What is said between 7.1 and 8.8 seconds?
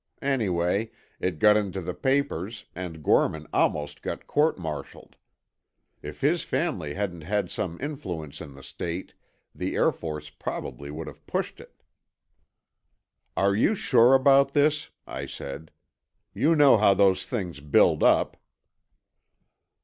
had some influence in the